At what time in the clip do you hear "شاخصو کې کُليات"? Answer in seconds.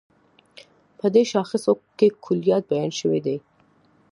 1.31-2.63